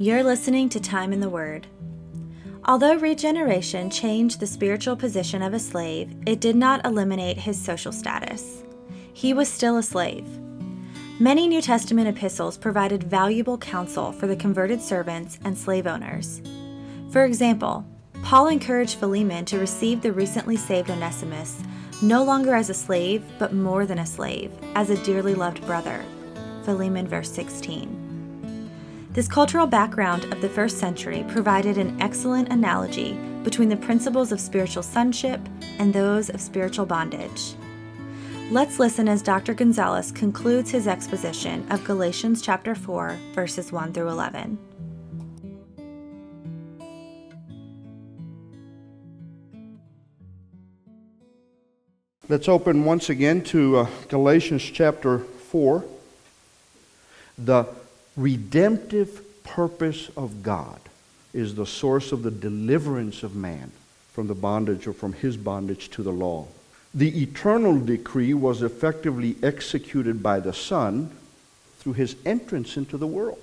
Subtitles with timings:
[0.00, 1.66] You're listening to Time in the Word.
[2.66, 7.90] Although regeneration changed the spiritual position of a slave, it did not eliminate his social
[7.90, 8.62] status.
[9.12, 10.24] He was still a slave.
[11.18, 16.42] Many New Testament epistles provided valuable counsel for the converted servants and slave owners.
[17.10, 17.84] For example,
[18.22, 21.60] Paul encouraged Philemon to receive the recently saved Onesimus
[22.02, 26.04] no longer as a slave, but more than a slave, as a dearly loved brother.
[26.62, 28.07] Philemon, verse 16.
[29.18, 34.38] This cultural background of the first century provided an excellent analogy between the principles of
[34.38, 35.40] spiritual sonship
[35.80, 37.56] and those of spiritual bondage.
[38.52, 39.54] Let's listen as Dr.
[39.54, 44.56] Gonzalez concludes his exposition of Galatians chapter 4, verses 1 through 11.
[52.28, 55.84] Let's open once again to uh, Galatians chapter 4.
[57.36, 57.66] The
[58.18, 60.80] redemptive purpose of God
[61.32, 63.70] is the source of the deliverance of man
[64.12, 66.46] from the bondage or from his bondage to the law.
[66.92, 71.10] The eternal decree was effectively executed by the Son
[71.78, 73.38] through his entrance into the world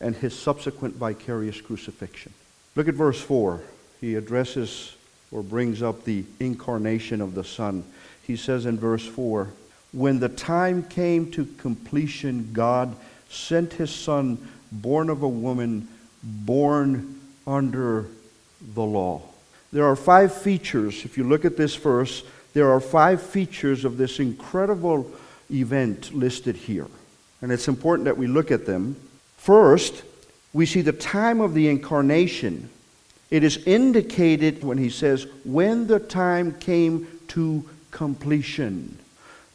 [0.00, 2.32] and his subsequent vicarious crucifixion.
[2.74, 3.60] Look at verse 4.
[4.00, 4.96] He addresses
[5.30, 7.84] or brings up the incarnation of the Son.
[8.22, 9.48] He says in verse 4
[9.92, 12.96] When the time came to completion, God
[13.28, 14.38] sent his son,
[14.72, 15.88] born of a woman,
[16.22, 18.06] born under
[18.74, 19.22] the law.
[19.72, 22.22] There are five features, if you look at this verse,
[22.54, 25.10] there are five features of this incredible
[25.50, 26.86] event listed here.
[27.42, 28.96] And it's important that we look at them.
[29.36, 30.02] First,
[30.52, 32.70] we see the time of the incarnation.
[33.30, 38.98] It is indicated when he says, when the time came to completion.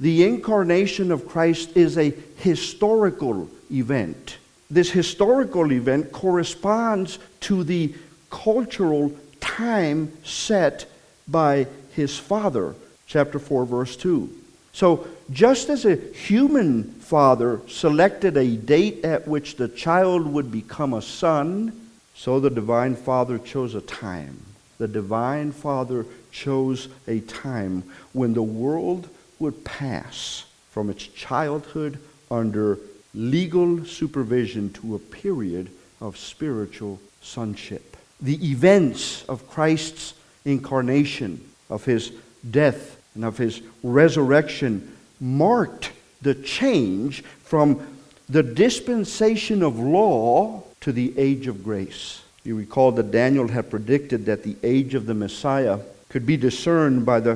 [0.02, 4.38] The incarnation of Christ is a historical event.
[4.72, 7.94] This historical event corresponds to the
[8.32, 10.88] cultural time set
[11.28, 12.74] by his father.
[13.06, 14.28] Chapter 4, verse 2.
[14.74, 20.96] So, just as a human father selected a date at which the child would become
[20.96, 24.42] a son, so the divine father chose a time.
[24.80, 27.84] The divine father chose a time
[28.14, 29.08] when the world
[29.42, 32.78] would pass from its childhood under
[33.14, 35.70] legal supervision to a period
[36.00, 37.98] of spiritual sonship.
[38.22, 40.14] The events of Christ's
[40.46, 42.12] incarnation, of his
[42.50, 45.92] death, and of his resurrection marked
[46.22, 47.86] the change from
[48.30, 52.22] the dispensation of law to the age of grace.
[52.44, 57.06] You recall that Daniel had predicted that the age of the Messiah could be discerned
[57.06, 57.36] by the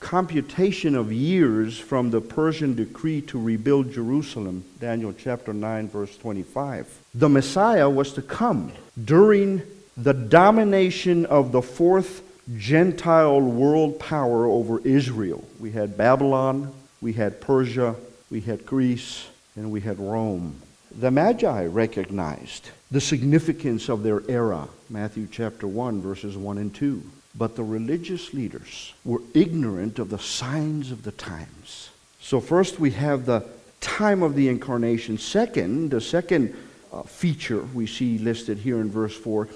[0.00, 7.02] computation of years from the Persian decree to rebuild Jerusalem, Daniel chapter 9, verse 25.
[7.14, 8.72] The Messiah was to come
[9.02, 9.62] during
[9.96, 12.22] the domination of the fourth
[12.56, 15.44] Gentile world power over Israel.
[15.58, 17.94] We had Babylon, we had Persia,
[18.30, 20.60] we had Greece, and we had Rome.
[20.92, 27.02] The Magi recognized the significance of their era, Matthew chapter 1, verses 1 and 2.
[27.34, 31.90] But the religious leaders were ignorant of the signs of the times.
[32.20, 33.44] So, first we have the
[33.80, 35.18] time of the incarnation.
[35.18, 36.54] Second, the second
[36.92, 39.48] uh, feature we see listed here in verse 4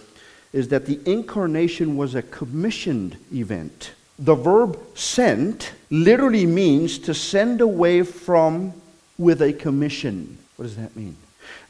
[0.52, 3.92] is that the incarnation was a commissioned event.
[4.18, 8.74] The verb sent literally means to send away from
[9.18, 10.38] with a commission.
[10.56, 11.16] What does that mean?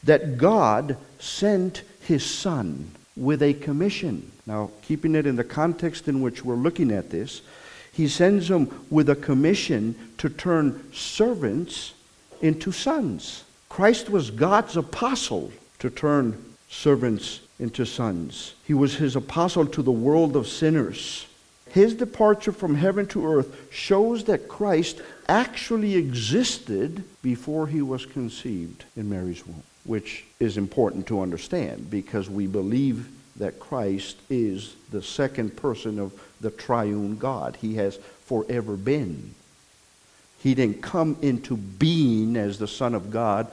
[0.03, 4.31] That God sent his son with a commission.
[4.45, 7.41] Now, keeping it in the context in which we're looking at this,
[7.91, 11.93] he sends them with a commission to turn servants
[12.41, 13.43] into sons.
[13.69, 18.55] Christ was God's apostle to turn servants into sons.
[18.65, 21.27] He was his apostle to the world of sinners.
[21.69, 28.85] His departure from heaven to earth shows that Christ actually existed before he was conceived
[28.95, 33.07] in Mary's womb, which is important to understand because we believe
[33.37, 37.57] that Christ is the second person of the triune God.
[37.59, 39.33] He has forever been.
[40.39, 43.49] He didn't come into being as the Son of God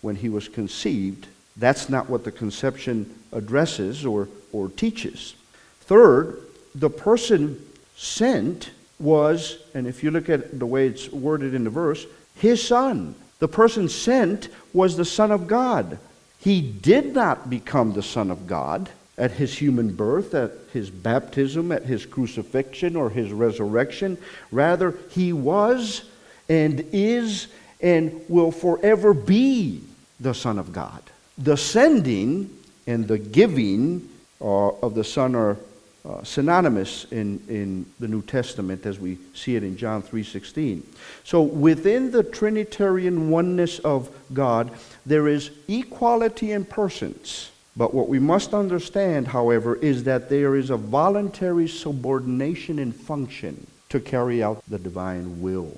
[0.00, 1.26] when he was conceived.
[1.56, 5.34] That's not what the conception addresses or, or teaches.
[5.82, 6.40] Third,
[6.74, 7.64] the person
[7.96, 12.06] sent was, and if you look at the way it's worded in the verse,
[12.36, 13.14] his son.
[13.42, 15.98] The person sent was the Son of God.
[16.38, 21.72] He did not become the Son of God at his human birth, at his baptism,
[21.72, 24.16] at his crucifixion, or his resurrection.
[24.52, 26.04] Rather, he was
[26.48, 27.48] and is
[27.80, 29.82] and will forever be
[30.20, 31.02] the Son of God.
[31.36, 32.48] The sending
[32.86, 34.08] and the giving
[34.40, 35.56] uh, of the Son are
[36.04, 40.82] uh, synonymous in, in the New Testament as we see it in John 3:16.
[41.24, 44.70] So within the trinitarian oneness of God
[45.06, 47.50] there is equality in persons.
[47.76, 53.66] But what we must understand, however, is that there is a voluntary subordination in function
[53.88, 55.74] to carry out the divine will.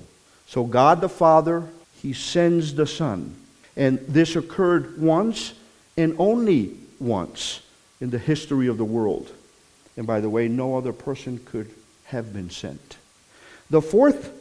[0.47, 1.69] So God the Father,
[2.01, 3.35] he sends the Son.
[3.77, 5.53] And this occurred once
[5.97, 7.61] and only once
[8.01, 9.31] in the history of the world.
[9.97, 11.71] And by the way, no other person could
[12.05, 12.97] have been sent.
[13.69, 14.31] The fourth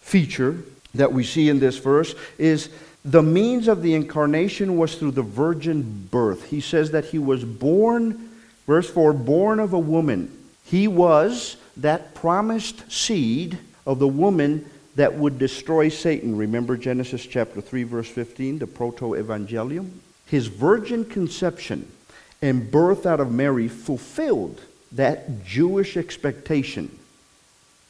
[0.00, 0.64] feature
[0.94, 2.70] that we see in this verse is
[3.04, 6.48] the means of the incarnation was through the virgin birth.
[6.48, 8.30] He says that he was born,
[8.66, 10.36] verse 4, born of a woman.
[10.64, 16.36] He was that promised seed of the woman that would destroy Satan.
[16.36, 19.90] Remember Genesis chapter 3, verse 15, the proto evangelium?
[20.26, 21.90] His virgin conception
[22.40, 24.60] and birth out of Mary fulfilled
[24.94, 26.98] that Jewish expectation.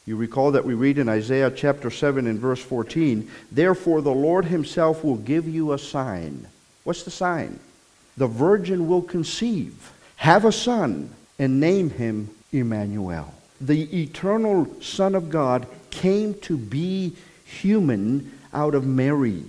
[0.05, 4.45] You recall that we read in Isaiah chapter 7 and verse 14, Therefore the Lord
[4.45, 6.47] himself will give you a sign.
[6.83, 7.59] What's the sign?
[8.17, 11.09] The virgin will conceive, have a son,
[11.39, 13.33] and name him Emmanuel.
[13.59, 19.43] The eternal Son of God came to be human out of Mary.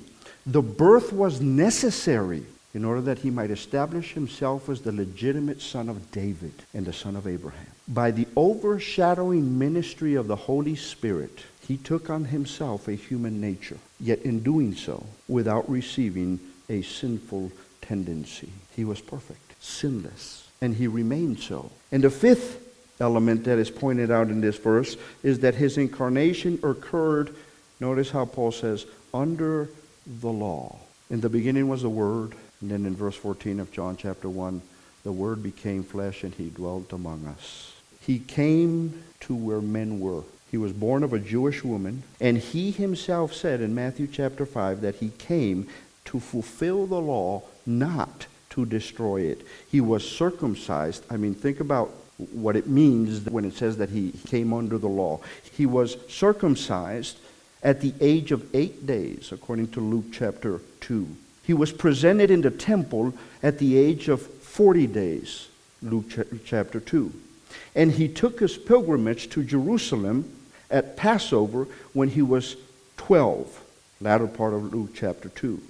[0.47, 2.45] The birth was necessary
[2.77, 6.93] in order that he might establish himself as the legitimate son of David and the
[6.93, 7.67] son of Abraham.
[7.89, 13.79] By the overshadowing ministry of the Holy Spirit, he took on himself a human nature,
[13.99, 16.39] yet in doing so, without receiving
[16.69, 17.51] a sinful
[17.81, 18.51] tendency.
[18.77, 21.71] He was perfect, sinless, and he remained so.
[21.91, 22.63] And the fifth
[23.01, 27.35] element that is pointed out in this verse is that his incarnation occurred,
[27.81, 28.85] notice how Paul says,
[29.15, 29.71] under
[30.07, 30.79] the law.
[31.09, 34.63] In the beginning was the Word, and then in verse 14 of John chapter 1,
[35.05, 37.73] the Word became flesh and he dwelt among us.
[38.01, 40.23] He came to where men were.
[40.51, 44.81] He was born of a Jewish woman, and he himself said in Matthew chapter 5
[44.81, 45.69] that he came
[46.07, 49.47] to fulfill the law, not to destroy it.
[49.71, 51.05] He was circumcised.
[51.11, 51.91] I mean, think about
[52.33, 55.21] what it means when it says that he came under the law.
[55.53, 57.19] He was circumcised
[57.63, 61.07] at the age of eight days, according to Luke chapter 2.
[61.47, 65.49] He was presented in the temple at the age of 40 days,
[65.81, 66.07] Luke
[66.45, 67.13] chapter 2.
[67.77, 70.29] And he took his pilgrimage to Jerusalem
[70.73, 72.57] at Passover when he was
[72.97, 73.63] 12,
[74.01, 75.63] latter part of Luke chapter 2.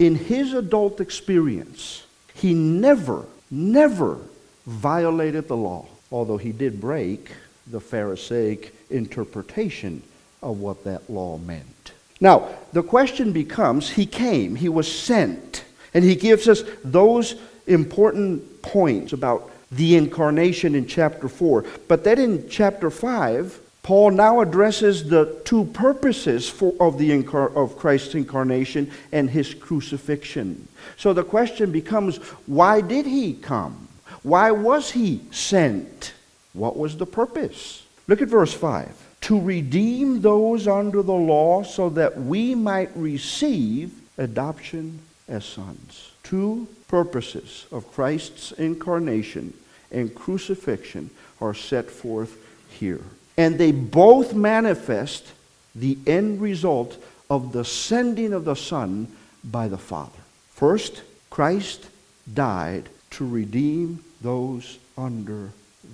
[0.00, 2.04] In his adult experience,
[2.34, 4.18] he never, never
[4.66, 7.30] violated the law, although he did break
[7.66, 10.02] the Pharisaic interpretation
[10.42, 11.93] of what that law meant.
[12.24, 15.62] Now, the question becomes he came, he was sent,
[15.92, 17.34] and he gives us those
[17.66, 21.66] important points about the incarnation in chapter 4.
[21.86, 27.54] But then in chapter 5, Paul now addresses the two purposes for, of, the incar-
[27.54, 30.66] of Christ's incarnation and his crucifixion.
[30.96, 32.16] So the question becomes
[32.46, 33.86] why did he come?
[34.22, 36.14] Why was he sent?
[36.54, 37.84] What was the purpose?
[38.08, 39.04] Look at verse 5.
[39.24, 44.98] To redeem those under the law so that we might receive adoption
[45.28, 46.10] as sons.
[46.22, 49.54] Two purposes of Christ's incarnation
[49.90, 51.08] and crucifixion
[51.40, 52.36] are set forth
[52.68, 53.00] here.
[53.38, 55.32] And they both manifest
[55.74, 59.08] the end result of the sending of the Son
[59.42, 60.20] by the Father.
[60.50, 61.88] First, Christ
[62.34, 65.52] died to redeem those under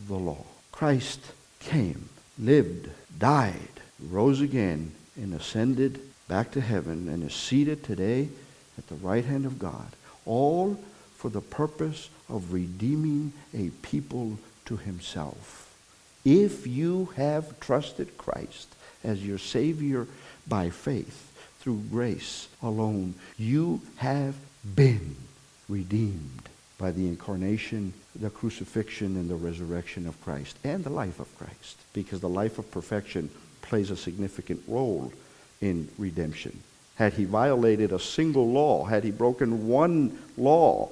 [0.09, 0.45] the law.
[0.73, 1.21] Christ
[1.61, 8.29] came, lived, died, rose again, and ascended back to heaven and is seated today
[8.79, 9.89] at the right hand of God,
[10.25, 10.79] all
[11.17, 15.75] for the purpose of redeeming a people to himself.
[16.25, 20.07] If you have trusted Christ as your Savior
[20.47, 24.35] by faith, through grace alone, you have
[24.75, 25.15] been
[25.69, 26.50] redeemed
[26.81, 31.77] by the incarnation, the crucifixion, and the resurrection of Christ, and the life of Christ,
[31.93, 33.29] because the life of perfection
[33.61, 35.13] plays a significant role
[35.61, 36.59] in redemption.
[36.97, 40.89] Had he violated a single law, had he broken one law,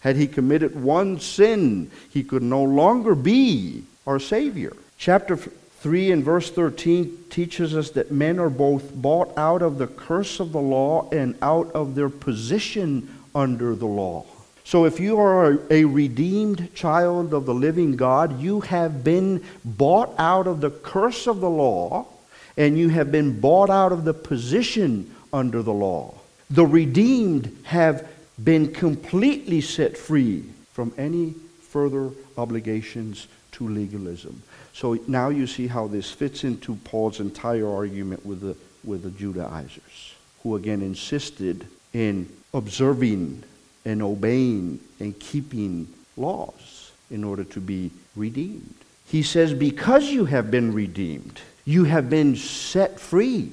[0.00, 4.76] had he committed one sin, he could no longer be our Savior.
[4.98, 9.86] Chapter 3 and verse 13 teaches us that men are both bought out of the
[9.86, 14.26] curse of the law and out of their position under the law.
[14.68, 20.14] So if you are a redeemed child of the living God, you have been bought
[20.18, 22.06] out of the curse of the law
[22.54, 26.12] and you have been bought out of the position under the law.
[26.50, 28.06] The redeemed have
[28.44, 30.44] been completely set free
[30.74, 34.42] from any further obligations to legalism.
[34.74, 39.12] So now you see how this fits into Paul's entire argument with the, with the
[39.12, 43.44] Judaizers, who again insisted in observing
[43.88, 48.74] and obeying and keeping laws in order to be redeemed.
[49.06, 53.50] He says, Because you have been redeemed, you have been set free.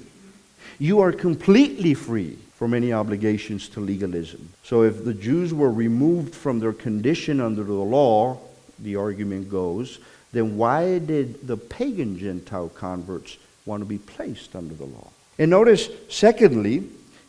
[0.78, 4.50] You are completely free from any obligations to legalism.
[4.64, 8.38] So if the Jews were removed from their condition under the law,
[8.80, 10.00] the argument goes,
[10.34, 15.08] then why did the pagan Gentile converts want to be placed under the law?
[15.40, 16.84] And notice, secondly,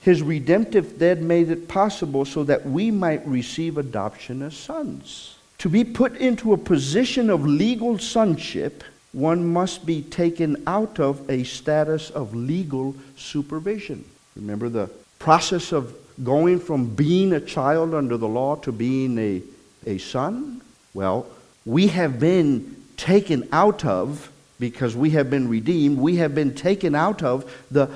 [0.07, 5.37] his redemptive death made it possible so that we might receive adoption as sons.
[5.59, 11.29] To be put into a position of legal sonship, one must be taken out of
[11.29, 14.05] a status of legal supervision.
[14.37, 19.43] Remember the process of going from being a child under the law to being a,
[19.87, 20.61] a son?
[20.95, 21.27] Well,
[21.65, 26.95] we have been taken out of, because we have been redeemed, we have been taken
[26.95, 27.91] out of the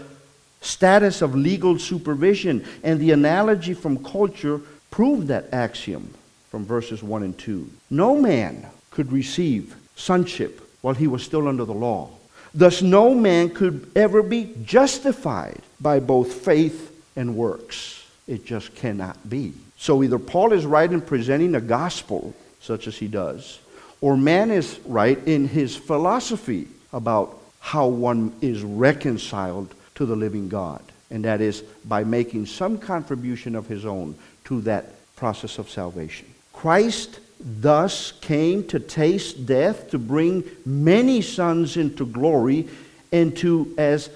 [0.61, 2.65] status of legal supervision.
[2.83, 6.13] And the analogy from culture proved that axiom
[6.51, 7.71] from verses 1 and 2.
[7.91, 12.11] No man could receive sonship while he was still under the law.
[12.53, 18.05] Thus, no man could ever be justified by both faith and works.
[18.27, 19.53] It just cannot be.
[19.77, 23.61] So, either Paul is right in presenting a gospel, such as he does,
[24.01, 30.49] or man is right in his philosophy about how one is reconciled to the living
[30.49, 30.81] God.
[31.11, 34.15] And that is by making some contribution of his own
[34.45, 36.27] to that process of salvation.
[36.55, 42.67] Christ thus came to taste death to bring many sons into glory
[43.13, 44.09] and to as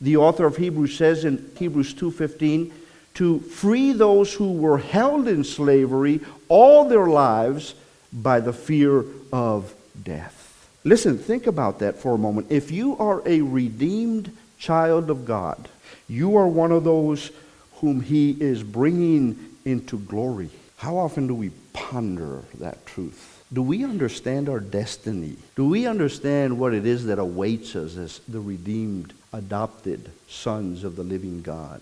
[0.00, 2.72] the author of Hebrews says in Hebrews 2:15
[3.14, 7.74] to free those who were held in slavery all their lives
[8.12, 10.68] by the fear of death.
[10.82, 12.48] Listen, think about that for a moment.
[12.50, 15.68] If you are a redeemed child of God.
[16.08, 17.30] You are one of those
[17.76, 20.50] whom He is bringing into glory.
[20.76, 23.44] How often do we ponder that truth?
[23.52, 25.36] Do we understand our destiny?
[25.56, 30.96] Do we understand what it is that awaits us as the redeemed, adopted sons of
[30.96, 31.80] the living God?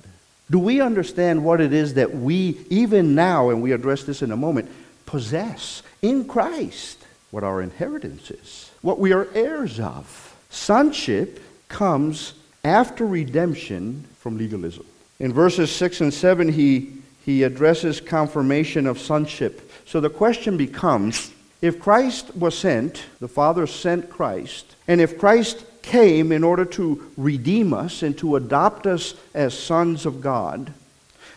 [0.49, 4.31] Do we understand what it is that we, even now, and we address this in
[4.31, 4.71] a moment,
[5.07, 7.05] possess in Christ?
[7.33, 10.37] What our inheritance is, what we are heirs of.
[10.49, 12.35] Sonship comes
[12.67, 14.85] after redemption from legalism.
[15.19, 16.93] In verses 6 and 7, he,
[17.25, 19.71] he addresses confirmation of sonship.
[19.87, 21.33] So the question becomes
[21.63, 27.11] if Christ was sent, the Father sent Christ, and if Christ came in order to
[27.17, 30.73] redeem us and to adopt us as sons of God,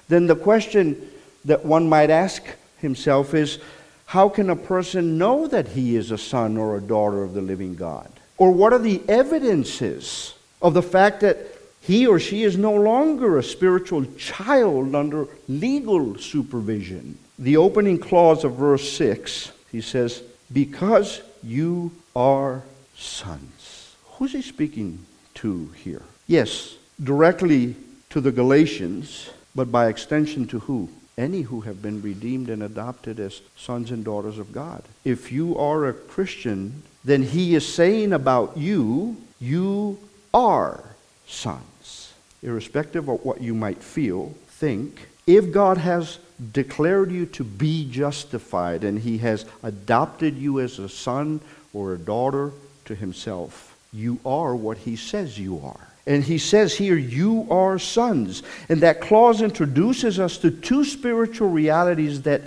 [0.09, 1.09] then the question
[1.45, 2.43] that one might ask
[2.79, 3.59] himself is
[4.05, 7.41] how can a person know that he is a son or a daughter of the
[7.41, 8.11] living God?
[8.37, 11.37] Or what are the evidences of the fact that
[11.81, 17.17] he or she is no longer a spiritual child under legal supervision.
[17.37, 22.63] The opening clause of verse 6, he says, Because you are
[22.95, 23.95] sons.
[24.13, 26.01] Who's he speaking to here?
[26.27, 27.75] Yes, directly
[28.09, 30.89] to the Galatians, but by extension to who?
[31.17, 34.83] Any who have been redeemed and adopted as sons and daughters of God.
[35.03, 39.97] If you are a Christian, then he is saying about you, you
[40.33, 40.83] are
[41.27, 42.13] sons.
[42.41, 46.19] Irrespective of what you might feel, think, if God has
[46.51, 51.41] declared you to be justified and he has adopted you as a son
[51.73, 52.51] or a daughter
[52.85, 55.87] to himself, you are what he says you are.
[56.07, 58.41] And he says here, You are sons.
[58.67, 62.41] And that clause introduces us to two spiritual realities that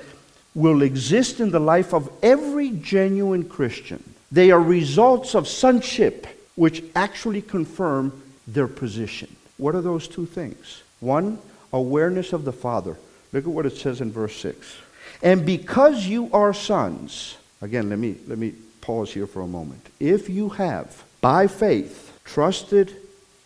[0.55, 4.03] will exist in the life of every genuine Christian.
[4.33, 9.35] They are results of sonship, which actually confirm their position.
[9.57, 10.83] What are those two things?
[11.01, 11.39] One,
[11.73, 12.97] awareness of the Father.
[13.33, 14.77] Look at what it says in verse 6.
[15.23, 19.89] And because you are sons, again, let me, let me pause here for a moment.
[20.01, 22.97] If you have, by faith, trusted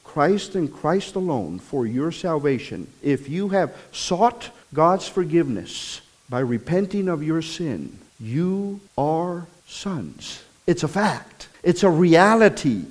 [0.03, 7.09] Christ and Christ alone for your salvation, if you have sought God's forgiveness by repenting
[7.09, 10.43] of your sin, you are sons.
[10.67, 12.85] It's a fact, it's a reality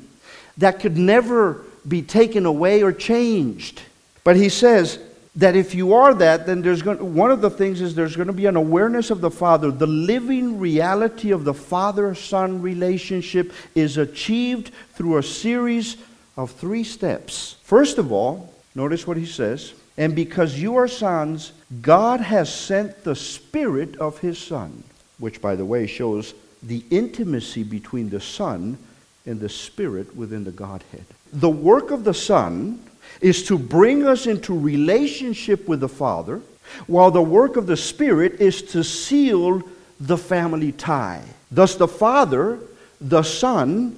[0.57, 3.81] that could never be taken away or changed.
[4.23, 4.99] But he says
[5.35, 8.15] that if you are that, then there's going to, one of the things is there's
[8.15, 9.69] going to be an awareness of the Father.
[9.69, 15.97] The living reality of the Father Son relationship is achieved through a series
[16.37, 17.57] of three steps.
[17.63, 19.73] First of all, notice what he says.
[19.97, 24.83] And because you are sons, God has sent the Spirit of His Son.
[25.17, 28.77] which, by the way, shows the intimacy between the Son
[29.25, 31.05] and the Spirit within the Godhead.
[31.33, 32.79] The work of the Son
[33.21, 36.41] is to bring us into relationship with the Father,
[36.87, 39.61] while the work of the Spirit is to seal
[39.99, 41.23] the family tie.
[41.51, 42.59] Thus, the Father,
[42.99, 43.95] the Son,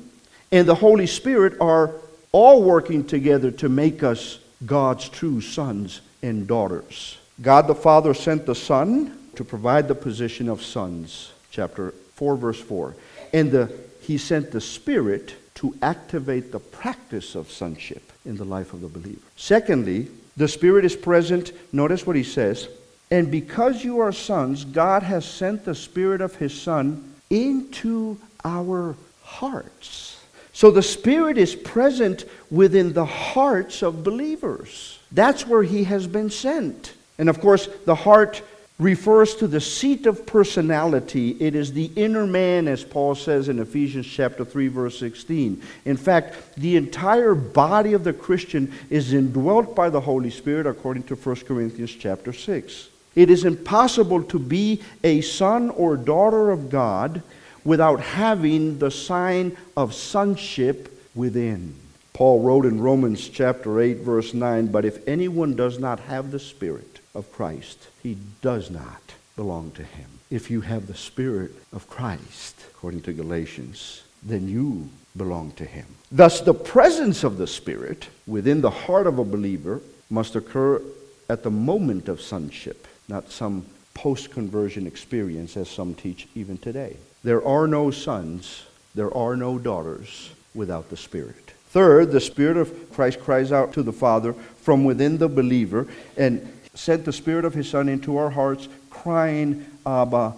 [0.52, 1.92] and the Holy Spirit are
[2.32, 7.18] all working together to make us God's true sons and daughters.
[7.42, 12.60] God the Father sent the Son to provide the position of sons, chapter 4, verse
[12.60, 12.96] 4.
[13.34, 13.72] And the,
[14.08, 18.88] He sent the Spirit to activate the practice of sonship in the life of the
[18.88, 19.20] believer.
[19.36, 21.52] Secondly, the Spirit is present.
[21.74, 22.70] Notice what He says.
[23.12, 28.96] And because you are sons, God has sent the Spirit of His Son into our
[29.24, 30.24] hearts.
[30.54, 35.00] So the Spirit is present within the hearts of believers.
[35.12, 36.94] That's where He has been sent.
[37.18, 38.42] And of course, the heart
[38.80, 41.32] refers to the seat of personality.
[41.40, 45.62] It is the inner man, as Paul says in Ephesians chapter 3, verse 16.
[45.86, 51.04] In fact, the entire body of the Christian is indwelt by the Holy Spirit, according
[51.04, 52.90] to 1 Corinthians chapter 6.
[53.16, 57.24] It is impossible to be a son or daughter of God
[57.64, 61.74] without having the sign of sonship within.
[62.14, 66.40] Paul wrote in Romans chapter 8, verse 9, But if anyone does not have the
[66.40, 69.02] Spirit of Christ, he does not
[69.36, 70.08] belong to him.
[70.30, 75.86] If you have the Spirit of Christ, according to Galatians, then you belong to him.
[76.12, 80.82] Thus, the presence of the Spirit within the heart of a believer must occur
[81.30, 86.98] at the moment of sonship, not some post conversion experience, as some teach even today.
[87.24, 88.64] There are no sons,
[88.96, 91.54] there are no daughters without the Spirit.
[91.70, 96.57] Third, the Spirit of Christ cries out to the Father from within the believer and
[96.78, 100.34] sent the Spirit of His Son into our hearts, crying, Abba,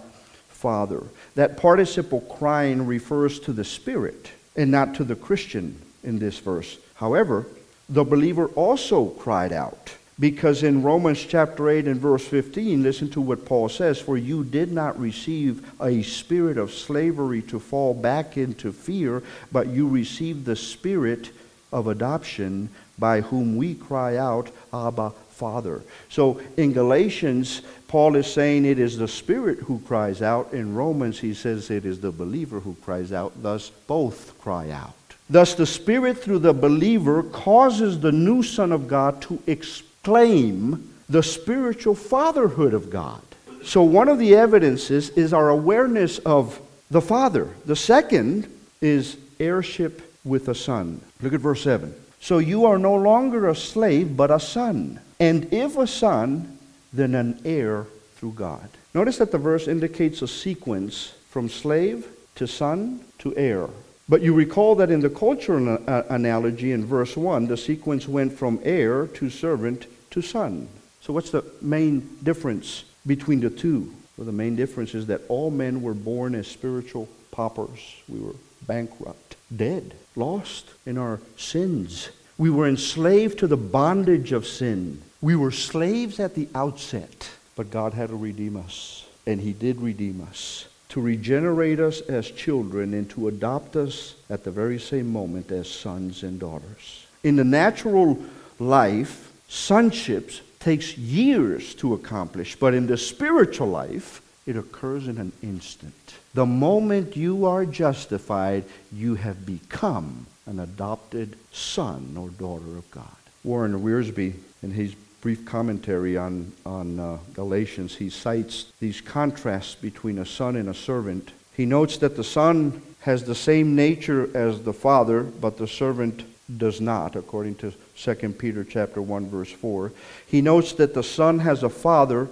[0.48, 1.02] Father.
[1.34, 6.78] That participle crying refers to the Spirit and not to the Christian in this verse.
[6.94, 7.46] However,
[7.88, 9.94] the believer also cried out.
[10.18, 14.44] Because in Romans chapter 8 and verse 15, listen to what Paul says For you
[14.44, 20.44] did not receive a spirit of slavery to fall back into fear, but you received
[20.44, 21.30] the spirit
[21.72, 25.82] of adoption by whom we cry out, Abba, Father.
[26.10, 30.52] So in Galatians, Paul is saying it is the Spirit who cries out.
[30.52, 33.32] In Romans, he says it is the believer who cries out.
[33.42, 34.92] Thus, both cry out.
[35.30, 41.22] Thus, the Spirit through the believer causes the new Son of God to exclaim the
[41.22, 43.22] spiritual fatherhood of God.
[43.64, 47.48] So, one of the evidences is our awareness of the Father.
[47.64, 48.46] The second
[48.82, 51.00] is heirship with a son.
[51.22, 51.94] Look at verse 7.
[52.20, 55.00] So you are no longer a slave, but a son.
[55.20, 56.58] And if a son,
[56.92, 58.68] then an heir through God.
[58.94, 63.68] Notice that the verse indicates a sequence from slave to son to heir.
[64.08, 68.32] But you recall that in the cultural uh, analogy in verse 1, the sequence went
[68.32, 70.66] from heir to servant to son.
[71.00, 73.94] So, what's the main difference between the two?
[74.16, 78.02] Well, the main difference is that all men were born as spiritual paupers.
[78.08, 78.34] We were
[78.66, 82.10] bankrupt, dead, lost in our sins.
[82.36, 85.02] We were enslaved to the bondage of sin.
[85.22, 89.80] We were slaves at the outset, but God had to redeem us, and He did
[89.80, 95.10] redeem us to regenerate us as children and to adopt us at the very same
[95.10, 97.06] moment as sons and daughters.
[97.22, 98.18] In the natural
[98.58, 105.32] life, sonship takes years to accomplish, but in the spiritual life, it occurs in an
[105.42, 105.94] instant.
[106.34, 113.04] The moment you are justified, you have become an adopted son or daughter of God.
[113.44, 120.18] Warren Wiersbe, in his brief commentary on, on uh, Galatians, he cites these contrasts between
[120.18, 121.32] a son and a servant.
[121.54, 126.24] He notes that the son has the same nature as the father, but the servant
[126.58, 129.92] does not, according to 2 Peter chapter 1 verse 4.
[130.26, 132.28] He notes that the son has a father,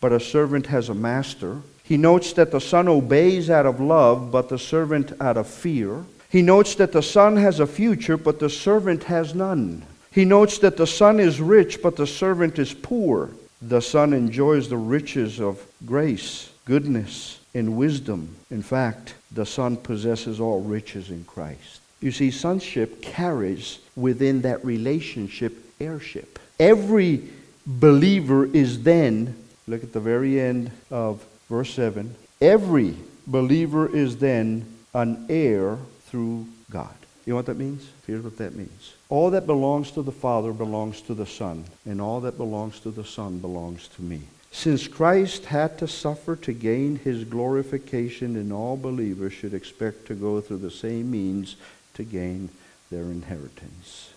[0.00, 1.62] but a servant has a master.
[1.82, 6.04] He notes that the son obeys out of love, but the servant out of fear.
[6.28, 9.84] He notes that the son has a future, but the servant has none.
[10.14, 13.30] He notes that the son is rich, but the servant is poor.
[13.60, 18.36] The son enjoys the riches of grace, goodness, and wisdom.
[18.48, 21.80] In fact, the son possesses all riches in Christ.
[22.00, 26.38] You see, sonship carries within that relationship heirship.
[26.60, 27.24] Every
[27.66, 29.34] believer is then,
[29.66, 32.94] look at the very end of verse 7, every
[33.26, 36.94] believer is then an heir through God.
[37.26, 37.90] You know what that means?
[38.06, 38.94] Here's what that means.
[39.14, 42.90] All that belongs to the Father belongs to the Son, and all that belongs to
[42.90, 44.22] the Son belongs to me.
[44.50, 50.16] Since Christ had to suffer to gain his glorification, and all believers should expect to
[50.16, 51.54] go through the same means
[51.94, 52.48] to gain
[52.90, 54.10] their inheritance.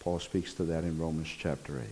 [0.00, 1.84] Paul speaks to that in Romans chapter 8.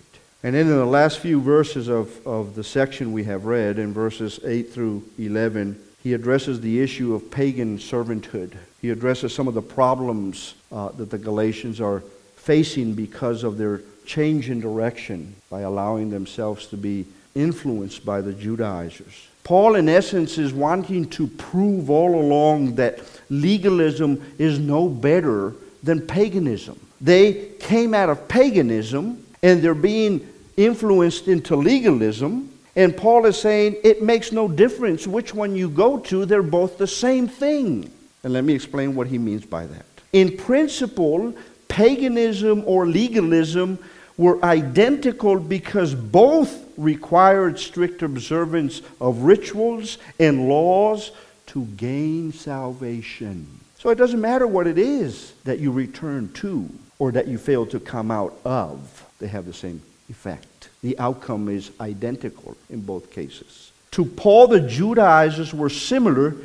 [0.43, 3.93] And then in the last few verses of, of the section we have read, in
[3.93, 8.55] verses 8 through 11, he addresses the issue of pagan servanthood.
[8.81, 12.01] He addresses some of the problems uh, that the Galatians are
[12.37, 18.33] facing because of their change in direction by allowing themselves to be influenced by the
[18.33, 19.29] Judaizers.
[19.45, 26.01] Paul, in essence, is wanting to prove all along that legalism is no better than
[26.01, 26.79] paganism.
[27.01, 32.50] They came out of paganism and they're being influenced into legalism.
[32.77, 36.79] And Paul is saying it makes no difference which one you go to, they're both
[36.79, 37.91] the same thing.
[38.23, 39.87] And let me explain what he means by that.
[40.13, 41.35] In principle,
[41.69, 43.79] paganism or legalism
[44.17, 51.13] were identical because both required strict observance of rituals and laws
[51.47, 53.47] to gain salvation.
[53.79, 57.65] So it doesn't matter what it is that you return to or that you fail
[57.67, 59.81] to come out of, they have the same
[60.11, 60.47] effect.
[60.83, 63.73] The outcome is identical in both cases.
[63.93, 66.37] To Paul, the Judaizers were similar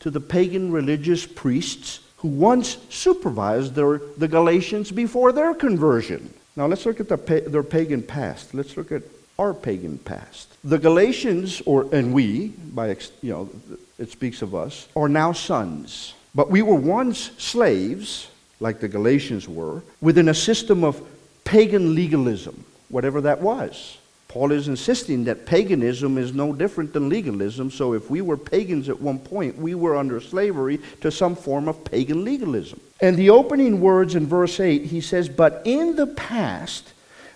[0.00, 6.32] to the pagan religious priests who once supervised their, the Galatians before their conversion.
[6.56, 8.52] Now let's look at the, their pagan past.
[8.54, 9.02] Let's look at
[9.38, 10.54] our pagan past.
[10.62, 13.50] The Galatians, or and we, by you know,
[13.98, 16.14] it speaks of us, are now sons.
[16.34, 18.28] But we were once slaves,
[18.60, 21.00] like the Galatians were, within a system of
[21.44, 23.98] pagan legalism, whatever that was.
[24.28, 28.88] Paul is insisting that paganism is no different than legalism, so if we were pagans
[28.88, 32.80] at one point, we were under slavery to some form of pagan legalism.
[33.00, 36.92] And the opening words in verse 8, he says, But in the past,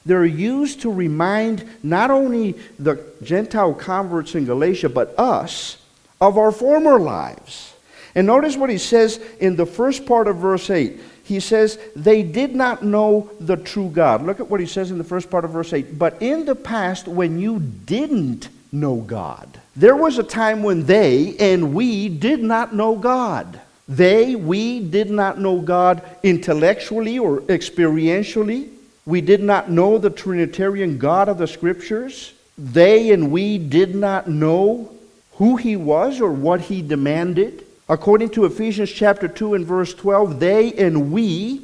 [0.06, 5.78] they're used to remind not only the Gentile converts in Galatia, but us
[6.20, 7.74] of our former lives.
[8.14, 12.22] And notice what he says in the first part of verse 8 he says, they
[12.22, 14.22] did not know the true God.
[14.22, 15.98] Look at what he says in the first part of verse 8.
[15.98, 21.34] But in the past, when you didn't know God, there was a time when they
[21.38, 23.58] and we did not know God.
[23.88, 28.68] They, we did not know God intellectually or experientially.
[29.06, 32.34] We did not know the Trinitarian God of the Scriptures.
[32.58, 34.94] They and we did not know
[35.32, 37.66] who He was or what He demanded.
[37.88, 41.62] According to Ephesians chapter 2 and verse 12, they and we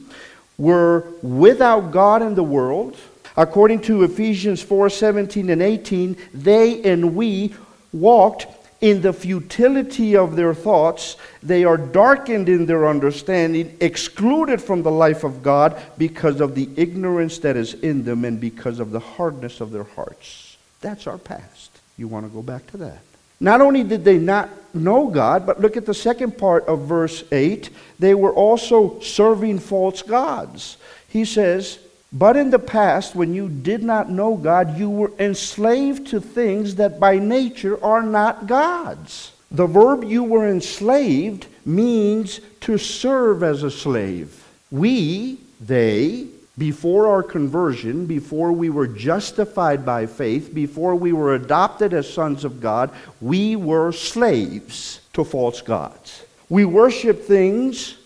[0.59, 2.96] were without God in the world.
[3.37, 7.54] According to Ephesians 4 17 and 18, they and we
[7.92, 8.46] walked
[8.80, 11.16] in the futility of their thoughts.
[11.42, 16.68] They are darkened in their understanding, excluded from the life of God because of the
[16.76, 20.56] ignorance that is in them and because of the hardness of their hearts.
[20.80, 21.70] That's our past.
[21.96, 22.98] You want to go back to that.
[23.38, 27.24] Not only did they not know God, but look at the second part of verse
[27.33, 27.70] 8.
[27.98, 30.76] They were also serving false gods.
[31.09, 31.78] He says,
[32.12, 36.76] But in the past, when you did not know God, you were enslaved to things
[36.76, 39.33] that by nature are not God's.
[39.50, 44.46] The verb you were enslaved means to serve as a slave.
[44.70, 46.28] We, they,
[46.61, 52.44] before our conversion, before we were justified by faith, before we were adopted as sons
[52.44, 52.90] of God,
[53.23, 56.23] we were slaves to false gods.
[56.51, 57.96] We worshiped things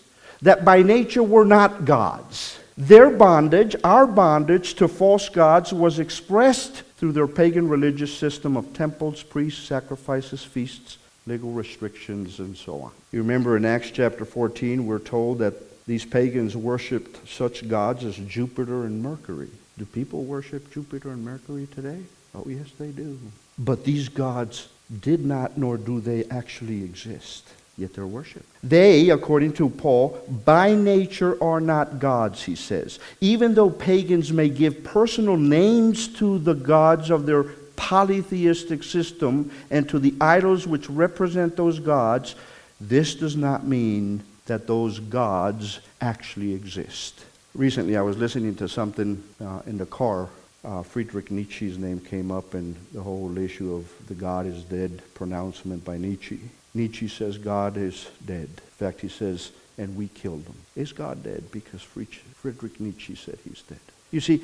[0.41, 2.57] that by nature were not gods.
[2.77, 8.73] Their bondage, our bondage to false gods, was expressed through their pagan religious system of
[8.73, 12.91] temples, priests, sacrifices, feasts, legal restrictions, and so on.
[13.11, 15.55] You remember in Acts chapter 14, we're told that
[15.87, 19.49] these pagans worshipped such gods as Jupiter and Mercury.
[19.77, 21.99] Do people worship Jupiter and Mercury today?
[22.33, 23.19] Oh, yes, they do.
[23.59, 24.69] But these gods
[25.01, 28.47] did not, nor do they actually exist, yet they're worshipped.
[28.63, 32.99] They, according to Paul, by nature are not gods, he says.
[33.21, 37.43] Even though pagans may give personal names to the gods of their
[37.75, 42.35] polytheistic system and to the idols which represent those gods,
[42.81, 47.25] this does not mean that those gods actually exist.
[47.53, 50.29] Recently, I was listening to something uh, in the car.
[50.63, 55.01] Uh, Friedrich Nietzsche's name came up, and the whole issue of the God is dead
[55.13, 56.39] pronouncement by Nietzsche.
[56.73, 58.49] Nietzsche says God is dead.
[58.49, 60.55] In fact, he says, and we killed him.
[60.75, 61.43] Is God dead?
[61.51, 63.79] Because Friedrich Nietzsche said he's dead.
[64.11, 64.41] You see,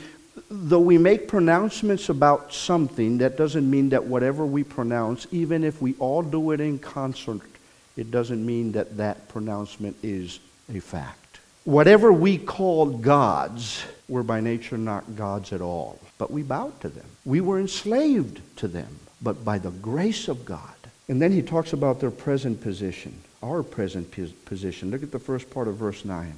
[0.49, 5.81] though we make pronouncements about something, that doesn't mean that whatever we pronounce, even if
[5.81, 7.41] we all do it in concert,
[7.97, 10.39] it doesn't mean that that pronouncement is
[10.73, 11.39] a fact.
[11.63, 15.99] Whatever we call gods were by nature not gods at all.
[16.17, 17.05] but we bowed to them.
[17.25, 20.75] We were enslaved to them, but by the grace of God.
[21.07, 24.11] And then he talks about their present position, our present
[24.45, 24.91] position.
[24.91, 26.33] Look at the first part of verse 9.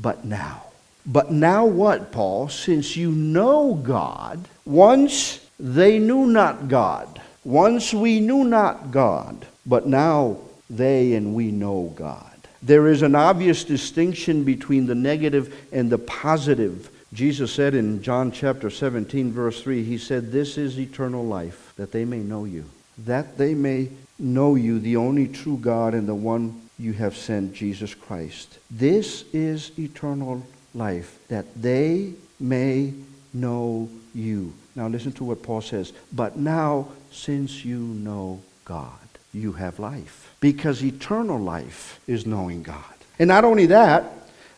[0.00, 0.62] But now.
[1.04, 2.48] But now what, Paul?
[2.48, 7.20] Since you know God, once they knew not God.
[7.44, 10.38] Once we knew not God, but now
[10.76, 12.28] they and we know God.
[12.62, 16.90] There is an obvious distinction between the negative and the positive.
[17.12, 21.92] Jesus said in John chapter 17, verse 3, He said, This is eternal life, that
[21.92, 22.64] they may know you.
[22.98, 27.52] That they may know you, the only true God and the one you have sent,
[27.52, 28.58] Jesus Christ.
[28.70, 32.94] This is eternal life, that they may
[33.34, 34.52] know you.
[34.76, 35.92] Now listen to what Paul says.
[36.12, 38.98] But now, since you know God,
[39.32, 40.21] you have life.
[40.42, 42.84] Because eternal life is knowing God.
[43.18, 44.04] And not only that,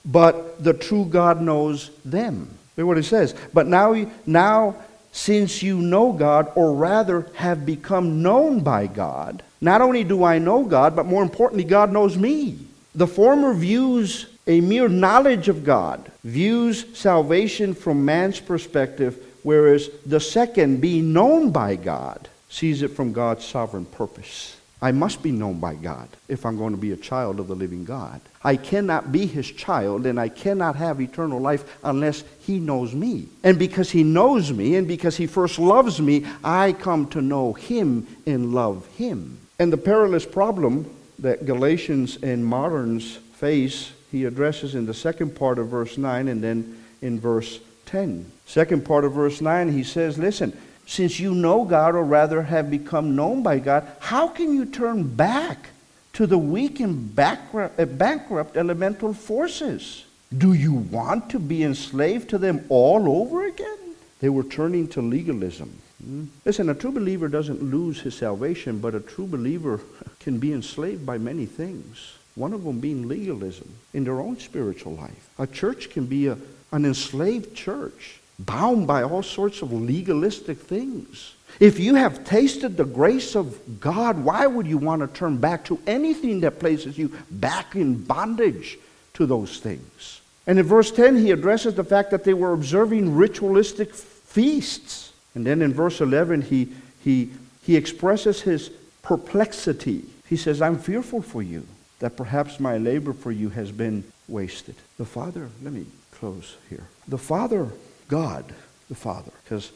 [0.04, 2.48] but the true God knows them.
[2.76, 3.36] Look what it says.
[3.52, 4.74] But now, now,
[5.12, 10.38] since you know God, or rather have become known by God, not only do I
[10.38, 12.58] know God, but more importantly, God knows me.
[12.94, 20.20] The former views a mere knowledge of God, views salvation from man's perspective, whereas the
[20.20, 24.53] second, being known by God, sees it from God's sovereign purpose.
[24.84, 27.54] I must be known by God if I'm going to be a child of the
[27.54, 28.20] living God.
[28.42, 33.28] I cannot be his child and I cannot have eternal life unless he knows me.
[33.42, 37.54] And because he knows me and because he first loves me, I come to know
[37.54, 39.38] him and love him.
[39.58, 45.58] And the perilous problem that Galatians and moderns face, he addresses in the second part
[45.58, 48.30] of verse 9 and then in verse 10.
[48.44, 50.54] Second part of verse 9, he says, Listen,
[50.86, 55.14] since you know God, or rather have become known by God, how can you turn
[55.14, 55.70] back
[56.14, 60.04] to the weak and bankrupt, uh, bankrupt elemental forces?
[60.36, 63.78] Do you want to be enslaved to them all over again?
[64.20, 65.78] They were turning to legalism.
[66.02, 66.24] Hmm?
[66.44, 69.80] Listen, a true believer doesn't lose his salvation, but a true believer
[70.20, 72.14] can be enslaved by many things.
[72.34, 75.28] One of them being legalism in their own spiritual life.
[75.38, 76.38] A church can be a,
[76.72, 81.34] an enslaved church bound by all sorts of legalistic things.
[81.60, 85.64] If you have tasted the grace of God, why would you want to turn back
[85.66, 88.78] to anything that places you back in bondage
[89.14, 90.20] to those things?
[90.46, 95.12] And in verse 10, he addresses the fact that they were observing ritualistic feasts.
[95.34, 97.30] And then in verse 11, he, he,
[97.62, 98.70] he expresses his
[99.02, 100.04] perplexity.
[100.28, 101.66] He says, I'm fearful for you
[102.00, 104.74] that perhaps my labor for you has been wasted.
[104.98, 106.88] The Father, let me close here.
[107.08, 107.68] The Father
[108.08, 108.44] God
[108.88, 109.32] the Father.
[109.42, 109.72] Because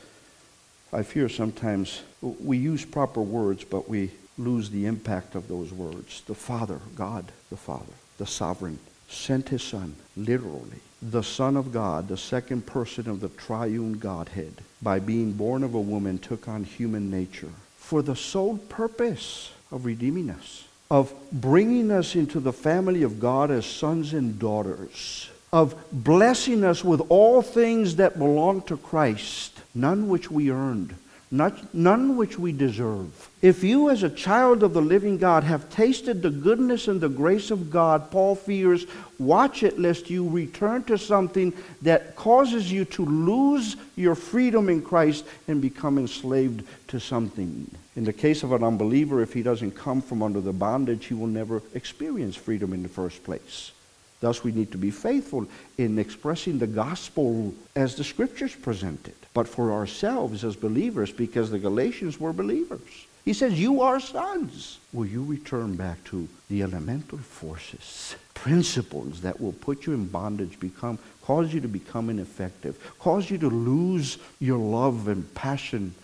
[0.92, 6.22] I fear sometimes we use proper words, but we lose the impact of those words.
[6.26, 12.08] The Father, God the Father, the sovereign, sent his Son, literally, the Son of God,
[12.08, 16.64] the second person of the triune Godhead, by being born of a woman, took on
[16.64, 23.02] human nature for the sole purpose of redeeming us, of bringing us into the family
[23.02, 28.76] of God as sons and daughters of blessing us with all things that belong to
[28.76, 30.94] Christ, none which we earned,
[31.30, 33.28] not, none which we deserve.
[33.40, 37.08] If you, as a child of the living God, have tasted the goodness and the
[37.08, 38.87] grace of God, Paul fears,
[39.18, 44.82] watch it lest you return to something that causes you to lose your freedom in
[44.82, 47.70] Christ and become enslaved to something.
[47.96, 51.14] In the case of an unbeliever, if he doesn't come from under the bondage, he
[51.14, 53.72] will never experience freedom in the first place.
[54.20, 59.16] Thus, we need to be faithful in expressing the gospel as the scriptures present it,
[59.33, 63.07] but for ourselves as believers, because the Galatians were believers.
[63.24, 64.78] He says, You are sons.
[64.92, 70.59] Will you return back to the elemental forces, principles that will put you in bondage,
[70.59, 75.94] become, cause you to become ineffective, cause you to lose your love and passion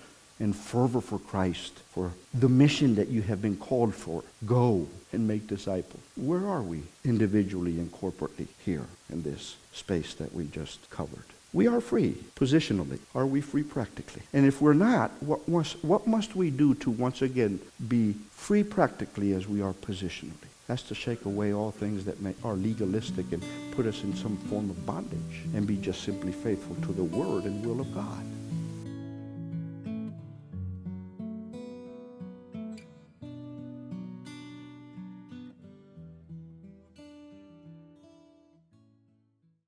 [0.41, 4.23] and fervor for Christ, for the mission that you have been called for.
[4.45, 6.03] Go and make disciples.
[6.17, 11.25] Where are we individually and corporately here in this space that we just covered?
[11.53, 12.99] We are free positionally.
[13.15, 14.23] Are we free practically?
[14.33, 18.65] And if we're not, what must, what must we do to once again be free
[18.65, 20.33] practically as we are positionally?
[20.67, 24.37] That's to shake away all things that may, are legalistic and put us in some
[24.49, 28.25] form of bondage and be just simply faithful to the word and will of God.